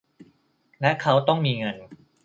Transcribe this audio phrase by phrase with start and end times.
[0.81, 1.77] และ เขาต้องมีเงิน